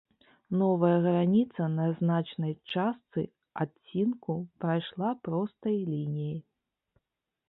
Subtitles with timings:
[0.59, 3.23] Новая граніца на значнай частцы
[3.65, 4.33] адцінку
[4.65, 6.39] прайшла простай лініяй.